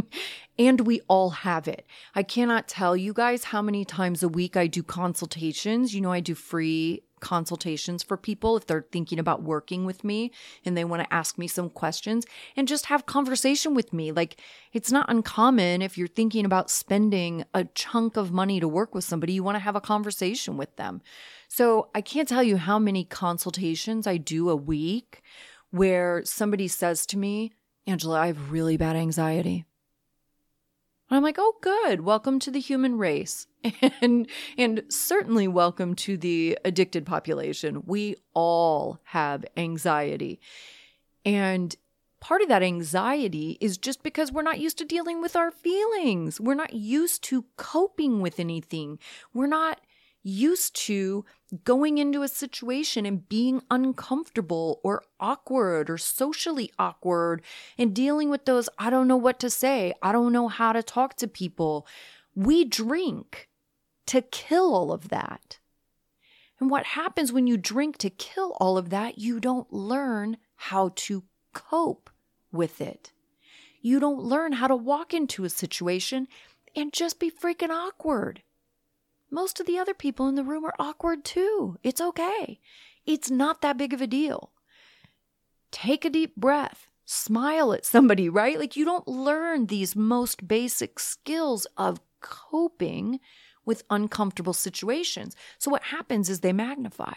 [0.58, 1.86] and we all have it.
[2.14, 5.94] I cannot tell you guys how many times a week I do consultations.
[5.94, 10.30] You know, I do free consultations for people if they're thinking about working with me
[10.64, 14.12] and they want to ask me some questions and just have conversation with me.
[14.12, 14.40] Like
[14.72, 19.04] it's not uncommon if you're thinking about spending a chunk of money to work with
[19.04, 21.00] somebody, you want to have a conversation with them.
[21.48, 25.22] So I can't tell you how many consultations I do a week
[25.70, 27.52] where somebody says to me,
[27.86, 29.64] Angela, I have really bad anxiety.
[31.10, 32.00] And I'm like, oh, good.
[32.00, 33.46] Welcome to the human race.
[34.02, 37.82] And, and certainly welcome to the addicted population.
[37.86, 40.38] We all have anxiety.
[41.24, 41.74] And
[42.20, 46.40] part of that anxiety is just because we're not used to dealing with our feelings.
[46.40, 48.98] We're not used to coping with anything.
[49.32, 49.80] We're not
[50.24, 51.24] used to
[51.62, 57.42] going into a situation and being uncomfortable or awkward or socially awkward
[57.78, 60.82] and dealing with those, I don't know what to say, I don't know how to
[60.82, 61.86] talk to people.
[62.34, 63.48] We drink
[64.06, 65.58] to kill all of that.
[66.58, 69.18] And what happens when you drink to kill all of that?
[69.18, 72.10] You don't learn how to cope
[72.50, 73.12] with it.
[73.82, 76.26] You don't learn how to walk into a situation
[76.74, 78.42] and just be freaking awkward.
[79.34, 81.76] Most of the other people in the room are awkward too.
[81.82, 82.60] It's okay.
[83.04, 84.52] It's not that big of a deal.
[85.72, 86.86] Take a deep breath.
[87.04, 88.60] Smile at somebody, right?
[88.60, 93.18] Like you don't learn these most basic skills of coping
[93.64, 95.34] with uncomfortable situations.
[95.58, 97.14] So what happens is they magnify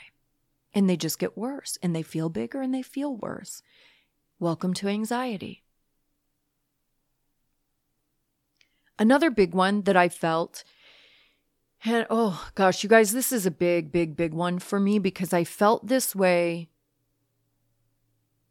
[0.74, 3.62] and they just get worse and they feel bigger and they feel worse.
[4.40, 5.62] Welcome to anxiety.
[8.98, 10.64] Another big one that I felt
[11.86, 15.34] and oh gosh, you guys, this is a big, big, big one for me because
[15.34, 16.70] I felt this way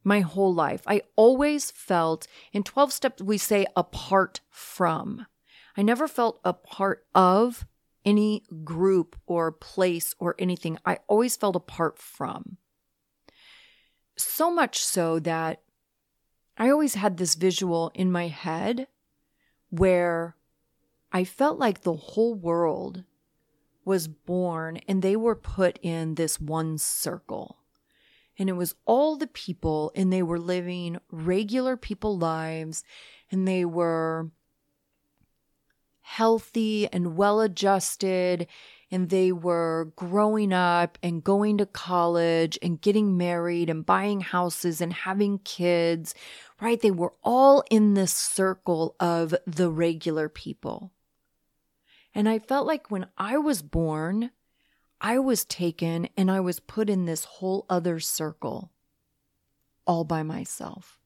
[0.04, 0.82] my whole life.
[0.86, 5.26] I always felt in 12 steps, we say apart from.
[5.76, 7.66] I never felt a part of
[8.04, 10.78] any group or place or anything.
[10.86, 12.56] I always felt apart from.
[14.16, 15.62] So much so that
[16.56, 18.86] I always had this visual in my head
[19.70, 20.36] where
[21.12, 23.02] I felt like the whole world
[23.86, 27.56] was born and they were put in this one circle.
[28.38, 32.84] And it was all the people, and they were living regular people lives,
[33.30, 34.30] and they were
[36.02, 38.46] healthy and well adjusted,
[38.90, 44.82] and they were growing up and going to college and getting married and buying houses
[44.82, 46.14] and having kids,
[46.60, 46.80] right?
[46.80, 50.92] They were all in this circle of the regular people.
[52.16, 54.30] And I felt like when I was born,
[55.02, 58.72] I was taken and I was put in this whole other circle
[59.86, 60.98] all by myself.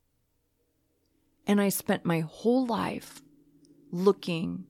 [1.48, 3.22] And I spent my whole life
[3.90, 4.66] looking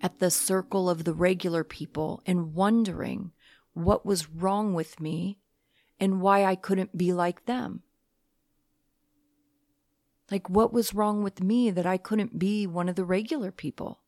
[0.00, 3.30] at the circle of the regular people and wondering
[3.74, 5.38] what was wrong with me
[6.00, 7.84] and why I couldn't be like them.
[10.32, 14.00] Like, what was wrong with me that I couldn't be one of the regular people?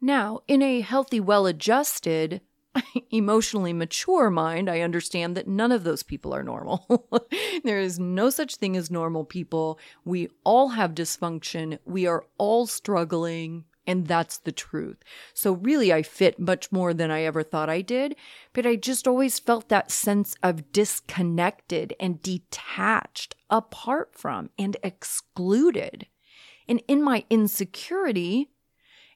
[0.00, 2.40] Now, in a healthy, well adjusted,
[3.10, 7.08] emotionally mature mind, I understand that none of those people are normal.
[7.64, 9.78] there is no such thing as normal people.
[10.04, 11.78] We all have dysfunction.
[11.84, 13.64] We are all struggling.
[13.86, 14.98] And that's the truth.
[15.34, 18.14] So, really, I fit much more than I ever thought I did.
[18.52, 26.06] But I just always felt that sense of disconnected and detached, apart from and excluded.
[26.68, 28.50] And in my insecurity,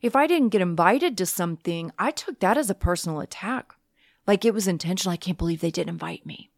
[0.04, 3.72] if I didn't get invited to something, I took that as a personal attack.
[4.26, 5.14] Like it was intentional.
[5.14, 6.50] I can't believe they didn't invite me.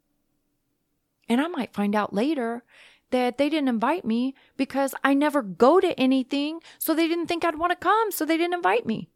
[1.28, 2.64] And I might find out later
[3.10, 6.58] that they didn't invite me because I never go to anything.
[6.80, 8.10] So they didn't think I'd want to come.
[8.10, 9.10] So they didn't invite me,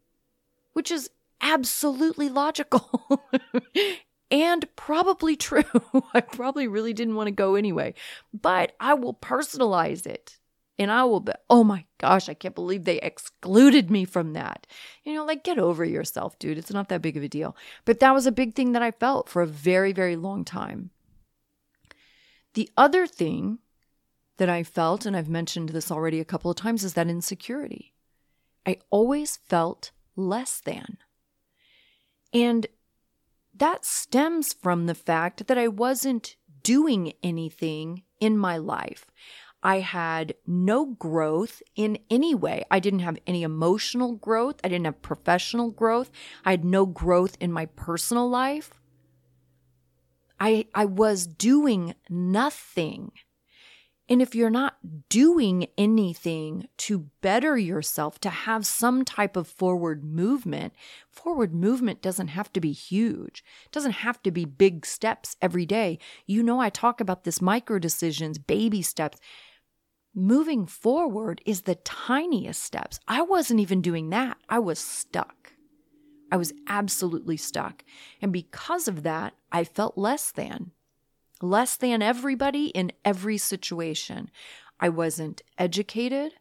[0.71, 1.09] which is
[1.41, 3.29] absolutely logical
[4.31, 5.65] and probably true.
[6.13, 7.95] I probably really didn't want to go anyway,
[8.33, 10.37] but I will personalize it
[10.81, 14.65] and I will be, oh my gosh, I can't believe they excluded me from that.
[15.03, 16.57] You know, like get over yourself, dude.
[16.57, 17.55] It's not that big of a deal.
[17.85, 20.89] But that was a big thing that I felt for a very, very long time.
[22.55, 23.59] The other thing
[24.37, 27.93] that I felt, and I've mentioned this already a couple of times, is that insecurity.
[28.65, 30.97] I always felt less than.
[32.33, 32.65] And
[33.53, 39.05] that stems from the fact that I wasn't doing anything in my life.
[39.63, 42.63] I had no growth in any way.
[42.71, 44.55] I didn't have any emotional growth.
[44.63, 46.09] I didn't have professional growth.
[46.43, 48.73] I had no growth in my personal life.
[50.39, 53.11] I, I was doing nothing.
[54.09, 54.77] And if you're not
[55.09, 60.73] doing anything to better yourself, to have some type of forward movement,
[61.09, 63.43] forward movement doesn't have to be huge.
[63.65, 65.99] It doesn't have to be big steps every day.
[66.25, 69.19] You know, I talk about this micro decisions, baby steps
[70.13, 72.99] moving forward is the tiniest steps.
[73.07, 74.37] I wasn't even doing that.
[74.49, 75.53] I was stuck.
[76.31, 77.83] I was absolutely stuck.
[78.21, 80.71] And because of that, I felt less than,
[81.41, 84.31] less than everybody in every situation.
[84.79, 86.33] I wasn't educated.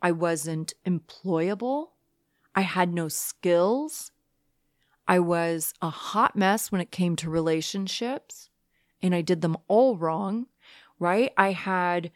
[0.00, 1.88] I wasn't employable.
[2.54, 4.12] I had no skills.
[5.06, 8.48] I was a hot mess when it came to relationships,
[9.02, 10.46] and I did them all wrong,
[10.98, 11.32] right?
[11.36, 12.10] I had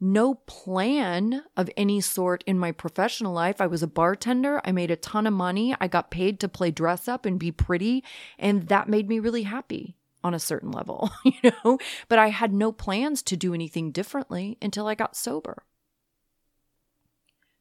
[0.00, 3.60] no plan of any sort in my professional life.
[3.60, 4.60] I was a bartender.
[4.64, 5.74] I made a ton of money.
[5.78, 8.02] I got paid to play dress up and be pretty.
[8.38, 11.78] And that made me really happy on a certain level, you know?
[12.08, 15.64] But I had no plans to do anything differently until I got sober.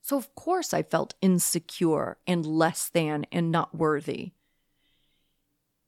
[0.01, 4.31] So, of course, I felt insecure and less than and not worthy.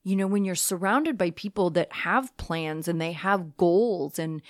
[0.04, 4.42] You know, when you're surrounded by people that have plans and they have goals and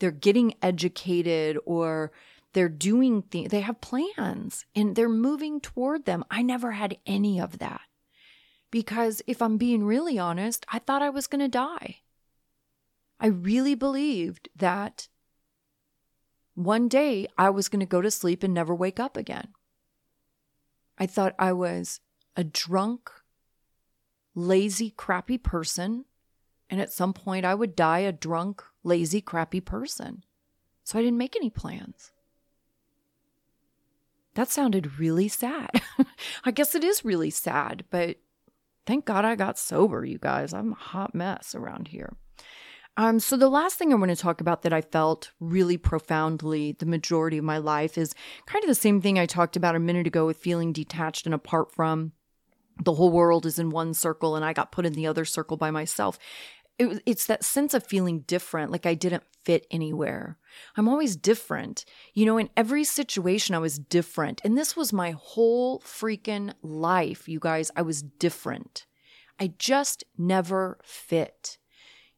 [0.00, 2.10] they're getting educated or
[2.52, 6.24] they're doing things, they have plans and they're moving toward them.
[6.30, 7.82] I never had any of that
[8.70, 11.98] because if I'm being really honest, I thought I was going to die.
[13.20, 15.08] I really believed that
[16.54, 19.48] one day I was going to go to sleep and never wake up again.
[20.98, 22.00] I thought I was
[22.36, 23.10] a drunk,
[24.34, 26.04] lazy, crappy person,
[26.68, 30.24] and at some point I would die a drunk, lazy, crappy person.
[30.84, 32.12] So I didn't make any plans.
[34.34, 35.82] That sounded really sad.
[36.44, 38.16] I guess it is really sad, but
[38.90, 40.52] Thank God I got sober, you guys.
[40.52, 42.16] I'm a hot mess around here.
[42.96, 46.72] Um, so the last thing I want to talk about that I felt really profoundly
[46.72, 48.14] the majority of my life is
[48.46, 51.34] kind of the same thing I talked about a minute ago with feeling detached and
[51.34, 52.12] apart from
[52.82, 55.56] the whole world is in one circle and I got put in the other circle
[55.56, 56.18] by myself.
[56.80, 60.38] It, it's that sense of feeling different, like I didn't fit anywhere.
[60.78, 61.84] I'm always different.
[62.14, 64.40] You know, in every situation, I was different.
[64.44, 67.70] And this was my whole freaking life, you guys.
[67.76, 68.86] I was different.
[69.38, 71.58] I just never fit.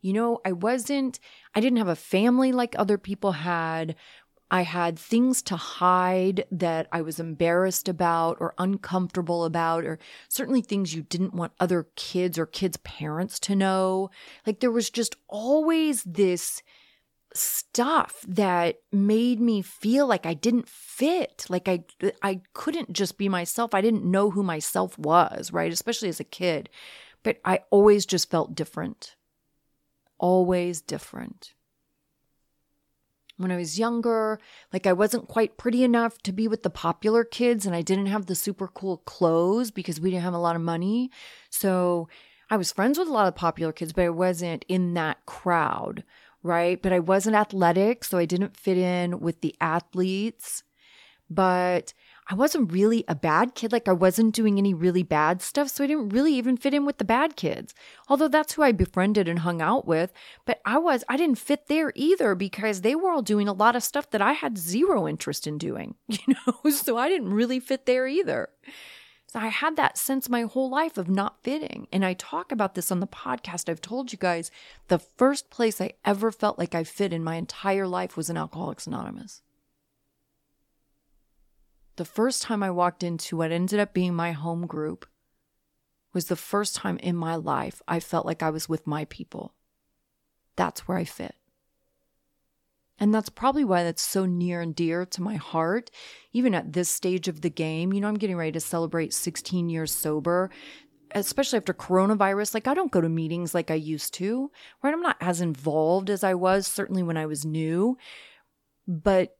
[0.00, 1.18] You know, I wasn't,
[1.56, 3.96] I didn't have a family like other people had.
[4.52, 9.98] I had things to hide that I was embarrassed about or uncomfortable about, or
[10.28, 14.10] certainly things you didn't want other kids or kids' parents to know.
[14.46, 16.62] Like there was just always this
[17.32, 21.84] stuff that made me feel like I didn't fit, like I
[22.22, 23.72] I couldn't just be myself.
[23.72, 25.72] I didn't know who myself was, right?
[25.72, 26.68] Especially as a kid.
[27.22, 29.16] But I always just felt different.
[30.18, 31.54] Always different.
[33.36, 34.38] When I was younger,
[34.72, 38.06] like I wasn't quite pretty enough to be with the popular kids and I didn't
[38.06, 41.10] have the super cool clothes because we didn't have a lot of money.
[41.50, 42.08] So
[42.50, 46.04] I was friends with a lot of popular kids, but I wasn't in that crowd
[46.42, 46.80] right?
[46.82, 50.64] But I wasn't athletic, so I didn't fit in with the athletes.
[51.30, 51.94] But
[52.32, 53.72] I wasn't really a bad kid.
[53.72, 55.68] Like I wasn't doing any really bad stuff.
[55.68, 57.74] So I didn't really even fit in with the bad kids.
[58.08, 60.14] Although that's who I befriended and hung out with.
[60.46, 63.76] But I was, I didn't fit there either because they were all doing a lot
[63.76, 66.70] of stuff that I had zero interest in doing, you know?
[66.70, 68.48] So I didn't really fit there either.
[69.26, 71.86] So I had that sense my whole life of not fitting.
[71.92, 73.68] And I talk about this on the podcast.
[73.68, 74.50] I've told you guys
[74.88, 78.38] the first place I ever felt like I fit in my entire life was in
[78.38, 79.42] Alcoholics Anonymous.
[81.96, 85.06] The first time I walked into what ended up being my home group
[86.12, 89.54] was the first time in my life I felt like I was with my people.
[90.56, 91.34] That's where I fit.
[92.98, 95.90] And that's probably why that's so near and dear to my heart,
[96.32, 97.92] even at this stage of the game.
[97.92, 100.50] You know, I'm getting ready to celebrate 16 years sober,
[101.14, 102.54] especially after coronavirus.
[102.54, 104.50] Like, I don't go to meetings like I used to,
[104.82, 104.94] right?
[104.94, 107.98] I'm not as involved as I was, certainly when I was new.
[108.86, 109.36] But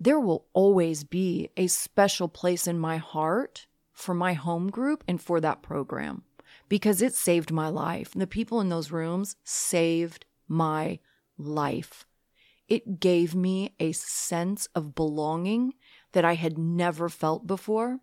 [0.00, 5.20] there will always be a special place in my heart for my home group and
[5.20, 6.24] for that program
[6.70, 8.12] because it saved my life.
[8.14, 10.98] And the people in those rooms saved my
[11.36, 12.06] life.
[12.66, 15.74] It gave me a sense of belonging
[16.12, 17.98] that I had never felt before.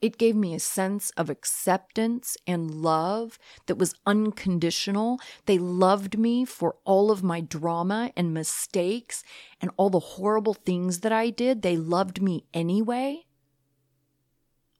[0.00, 5.18] It gave me a sense of acceptance and love that was unconditional.
[5.46, 9.24] They loved me for all of my drama and mistakes
[9.60, 11.62] and all the horrible things that I did.
[11.62, 13.24] They loved me anyway.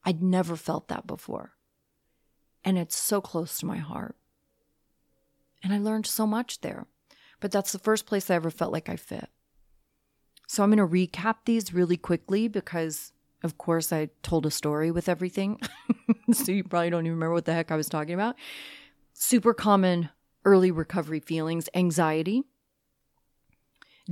[0.04, 1.52] I'd never felt that before.
[2.62, 4.16] And it's so close to my heart.
[5.62, 6.86] And I learned so much there
[7.40, 9.28] but that's the first place I ever felt like I fit.
[10.48, 13.12] So I'm going to recap these really quickly because,
[13.46, 15.58] of course, I told a story with everything.
[16.32, 18.36] so you probably don't even remember what the heck I was talking about.
[19.14, 20.10] Super common
[20.44, 22.44] early recovery feelings anxiety,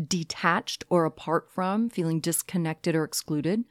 [0.09, 3.65] detached or apart from, feeling disconnected or excluded,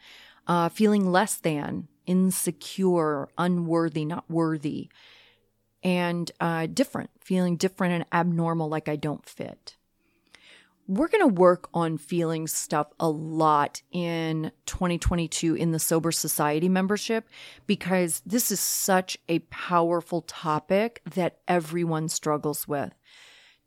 [0.47, 4.89] uh, feeling less than, insecure, unworthy, not worthy,
[5.81, 9.75] and uh, different, feeling different and abnormal, like I don't fit.
[10.85, 16.67] We're going to work on feeling stuff a lot in 2022 in the Sober Society
[16.67, 17.27] membership
[17.65, 22.93] because this is such a powerful topic that everyone struggles with.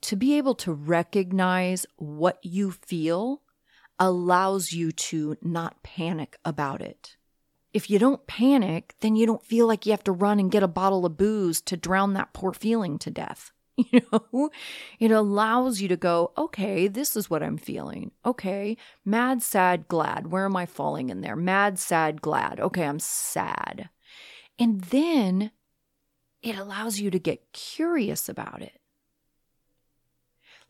[0.03, 3.43] to be able to recognize what you feel
[3.99, 7.17] allows you to not panic about it.
[7.73, 10.63] If you don't panic, then you don't feel like you have to run and get
[10.63, 13.53] a bottle of booze to drown that poor feeling to death.
[13.93, 14.51] You know,
[14.99, 18.11] it allows you to go, okay, this is what I'm feeling.
[18.25, 20.29] Okay, mad, sad, glad.
[20.29, 21.37] Where am I falling in there?
[21.37, 22.59] Mad, sad, glad.
[22.59, 23.91] Okay, I'm sad.
[24.59, 25.51] And then
[26.43, 28.81] it allows you to get curious about it.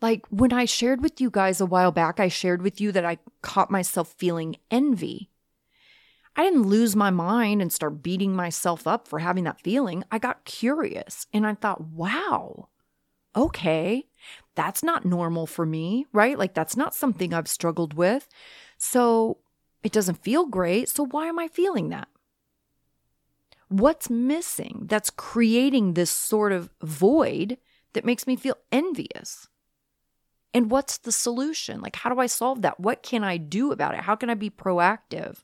[0.01, 3.05] Like when I shared with you guys a while back, I shared with you that
[3.05, 5.31] I caught myself feeling envy.
[6.35, 10.05] I didn't lose my mind and start beating myself up for having that feeling.
[10.11, 12.69] I got curious and I thought, wow,
[13.37, 14.07] okay,
[14.55, 16.39] that's not normal for me, right?
[16.39, 18.28] Like that's not something I've struggled with.
[18.78, 19.39] So
[19.82, 20.89] it doesn't feel great.
[20.89, 22.09] So why am I feeling that?
[23.68, 27.59] What's missing that's creating this sort of void
[27.93, 29.49] that makes me feel envious?
[30.55, 31.80] And what's the solution?
[31.80, 32.80] Like, how do I solve that?
[32.80, 34.01] What can I do about it?
[34.01, 35.43] How can I be proactive?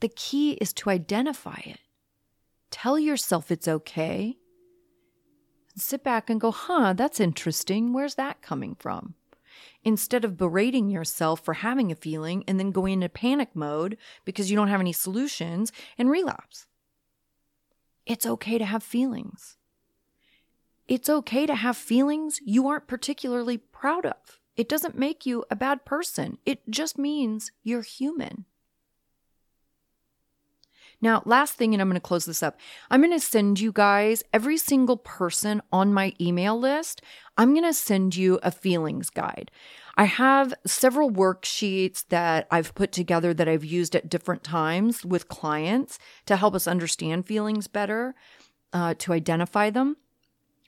[0.00, 1.80] The key is to identify it.
[2.70, 4.36] Tell yourself it's okay.
[5.76, 7.92] Sit back and go, huh, that's interesting.
[7.92, 9.14] Where's that coming from?
[9.84, 14.50] Instead of berating yourself for having a feeling and then going into panic mode because
[14.50, 16.66] you don't have any solutions and relapse.
[18.06, 19.56] It's okay to have feelings.
[20.88, 24.40] It's okay to have feelings you aren't particularly proud of.
[24.56, 26.38] It doesn't make you a bad person.
[26.46, 28.46] It just means you're human.
[31.00, 32.58] Now, last thing, and I'm going to close this up.
[32.90, 37.02] I'm going to send you guys, every single person on my email list,
[37.36, 39.50] I'm going to send you a feelings guide.
[39.96, 45.28] I have several worksheets that I've put together that I've used at different times with
[45.28, 48.14] clients to help us understand feelings better,
[48.72, 49.96] uh, to identify them.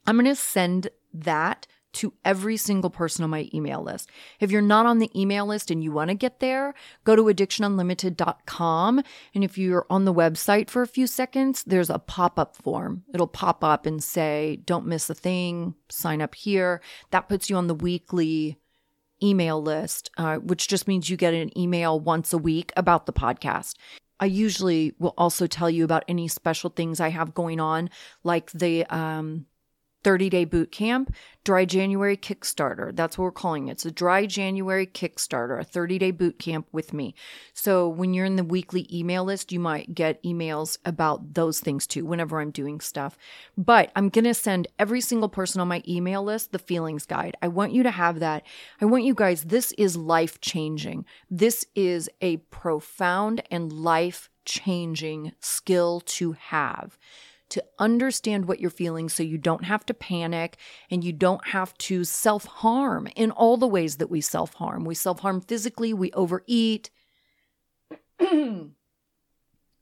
[0.06, 4.10] I'm going to send that to every single person on my email list.
[4.40, 6.74] If you're not on the email list and you want to get there,
[7.04, 9.02] go to addictionunlimited.com.
[9.34, 13.04] And if you're on the website for a few seconds, there's a pop up form.
[13.12, 16.80] It'll pop up and say, don't miss a thing, sign up here.
[17.10, 18.58] That puts you on the weekly
[19.22, 23.12] email list, uh, which just means you get an email once a week about the
[23.12, 23.74] podcast.
[24.20, 27.90] I usually will also tell you about any special things I have going on,
[28.24, 29.46] like the um,
[30.04, 32.94] 30 day boot camp, dry January Kickstarter.
[32.94, 33.72] That's what we're calling it.
[33.72, 37.14] It's a dry January Kickstarter, a 30 day boot camp with me.
[37.54, 41.86] So when you're in the weekly email list, you might get emails about those things
[41.86, 43.18] too, whenever I'm doing stuff.
[43.56, 47.36] But I'm going to send every single person on my email list the feelings guide.
[47.42, 48.44] I want you to have that.
[48.80, 51.04] I want you guys, this is life changing.
[51.30, 56.98] This is a profound and life changing skill to have
[57.50, 60.56] to understand what you're feeling so you don't have to panic
[60.90, 64.84] and you don't have to self harm in all the ways that we self harm.
[64.84, 66.90] We self harm physically, we overeat,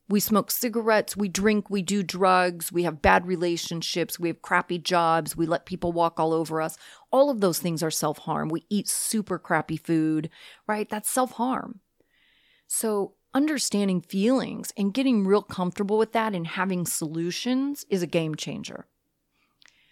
[0.09, 4.79] we smoke cigarettes, we drink, we do drugs, we have bad relationships, we have crappy
[4.79, 6.79] jobs, we let people walk all over us.
[7.11, 8.49] All of those things are self harm.
[8.49, 10.31] We eat super crappy food,
[10.67, 10.89] right?
[10.89, 11.81] That's self harm.
[12.69, 18.35] So understanding feelings and getting real comfortable with that and having solutions is a game
[18.35, 18.87] changer.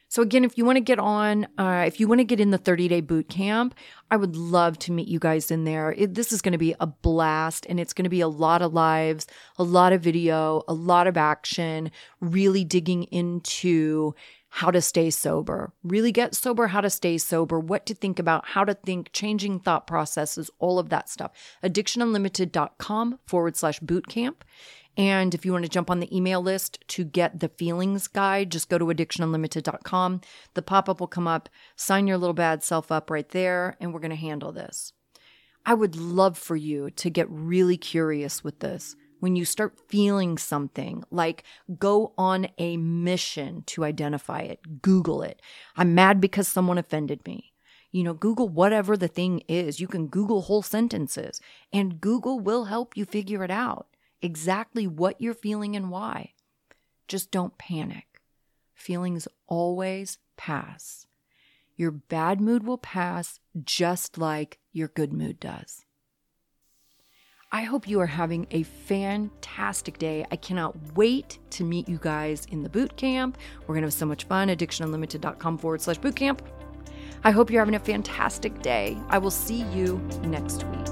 [0.08, 2.52] So, again, if you want to get on, uh, if you want to get in
[2.52, 3.74] the 30 day boot camp,
[4.10, 5.92] I would love to meet you guys in there.
[5.92, 8.62] It, this is going to be a blast and it's going to be a lot
[8.62, 9.26] of lives,
[9.58, 11.90] a lot of video, a lot of action,
[12.20, 14.14] really digging into
[14.58, 18.46] how to stay sober, really get sober, how to stay sober, what to think about,
[18.46, 21.32] how to think, changing thought processes, all of that stuff.
[21.64, 24.36] Addictionunlimited.com forward slash bootcamp.
[24.96, 28.52] And if you want to jump on the email list to get the feelings guide,
[28.52, 30.20] just go to addictionunlimited.com.
[30.54, 31.48] The pop up will come up.
[31.74, 34.92] Sign your little bad self up right there, and we're going to handle this.
[35.66, 38.94] I would love for you to get really curious with this
[39.24, 41.44] when you start feeling something, like
[41.78, 45.40] go on a mission to identify it, Google it.
[45.78, 47.54] I'm mad because someone offended me.
[47.90, 49.80] You know, Google whatever the thing is.
[49.80, 51.40] You can Google whole sentences,
[51.72, 53.86] and Google will help you figure it out
[54.20, 56.34] exactly what you're feeling and why.
[57.08, 58.20] Just don't panic.
[58.74, 61.06] Feelings always pass.
[61.76, 65.83] Your bad mood will pass just like your good mood does.
[67.54, 70.26] I hope you are having a fantastic day.
[70.32, 73.38] I cannot wait to meet you guys in the boot camp.
[73.60, 74.48] We're going to have so much fun.
[74.48, 76.42] Addictionunlimited.com forward slash boot camp.
[77.22, 78.98] I hope you're having a fantastic day.
[79.08, 80.88] I will see you next week.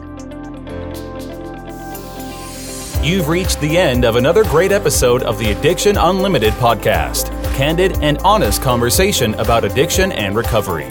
[3.03, 8.19] You've reached the end of another great episode of the Addiction Unlimited podcast candid and
[8.19, 10.91] honest conversation about addiction and recovery.